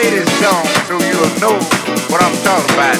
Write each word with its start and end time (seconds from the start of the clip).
play 0.00 0.10
this 0.10 0.28
song 0.40 0.64
so 0.86 0.94
you'll 0.94 1.40
know 1.40 1.58
what 2.08 2.22
I'm 2.22 2.36
talking 2.42 2.74
about. 2.74 2.96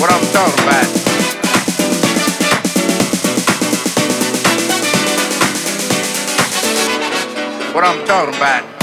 What 0.00 0.10
I'm 0.10 0.24
talking 0.32 0.64
about. 0.64 0.88
What 7.74 7.84
I'm 7.84 8.06
talking 8.06 8.34
about. 8.34 8.81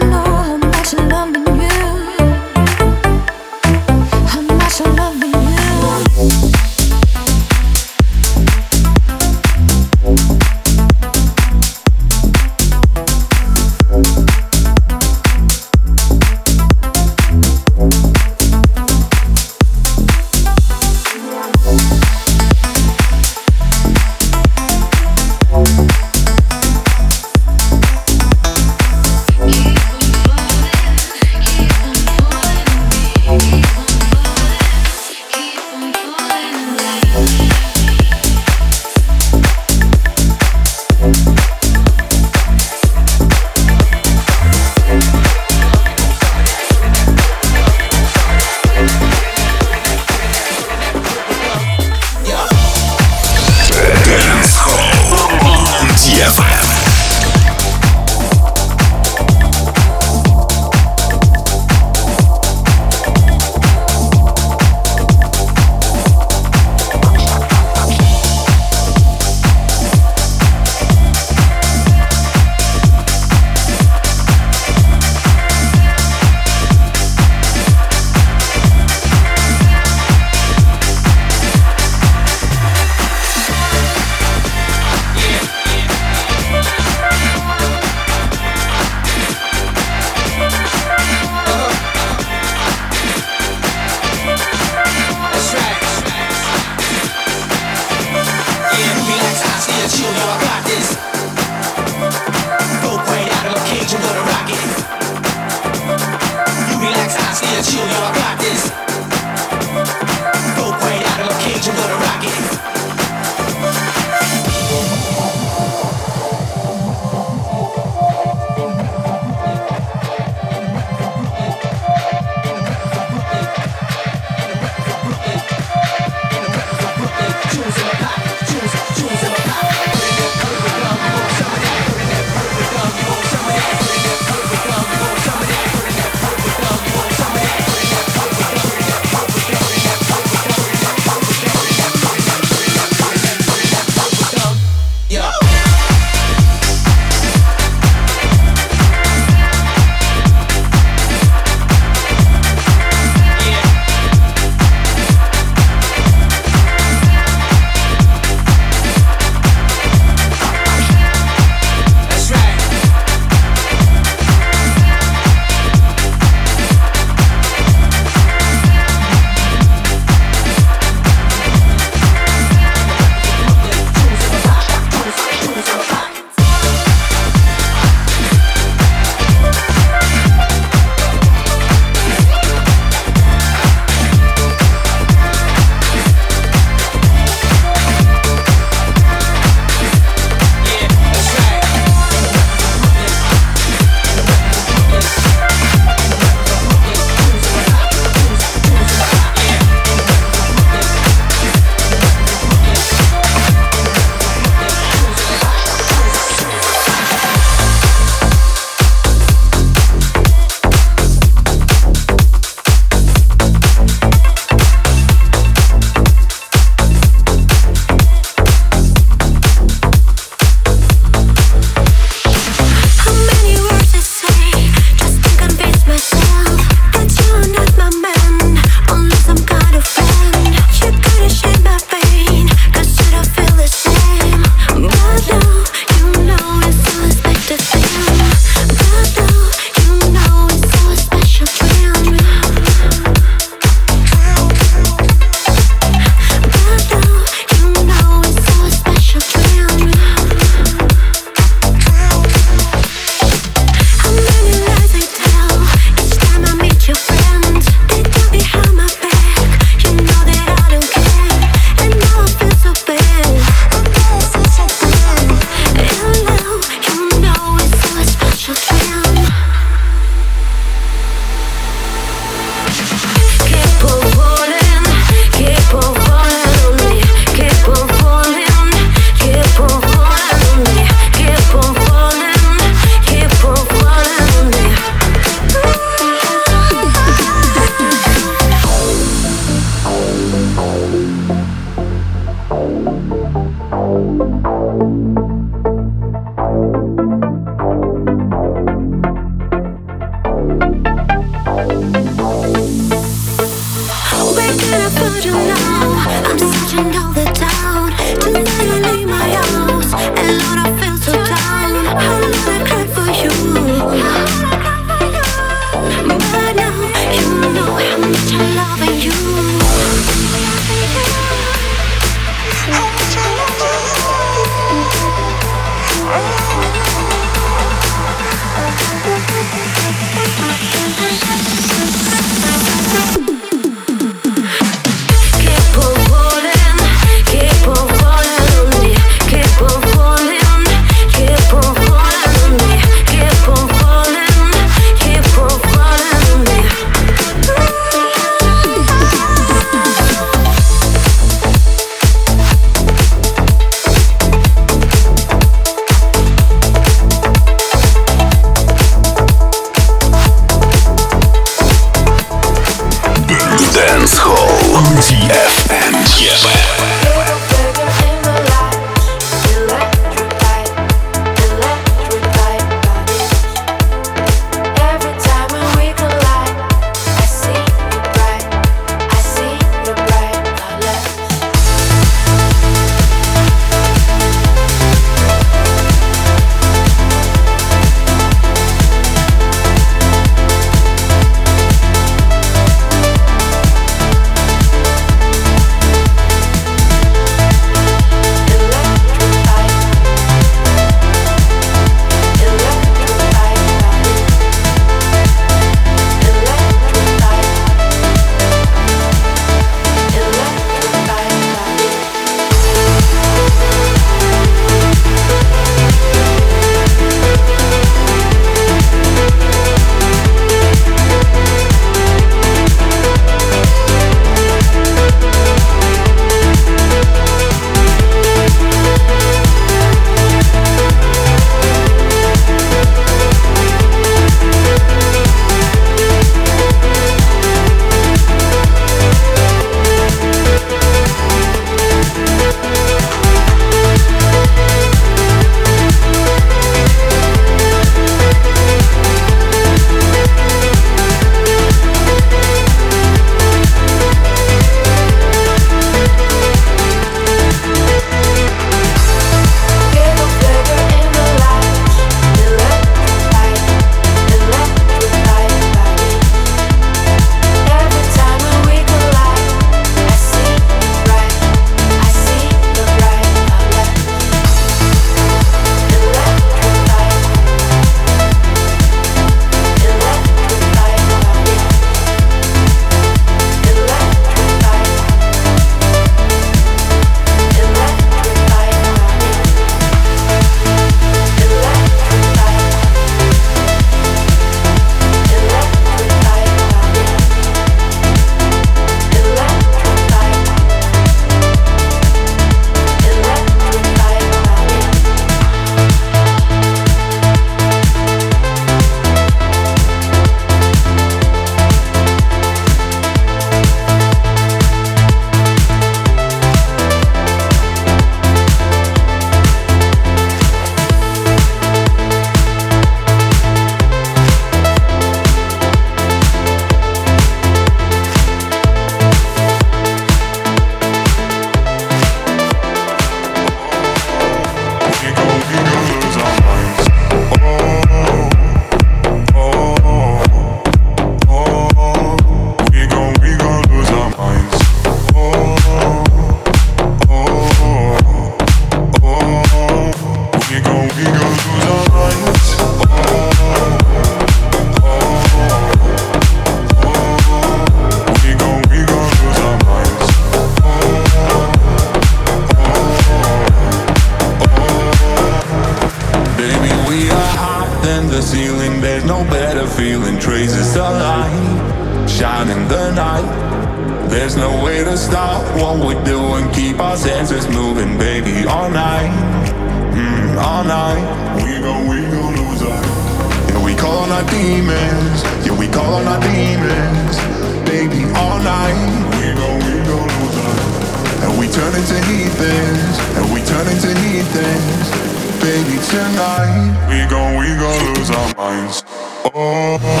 We 599.23 600.00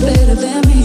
do 0.00 0.75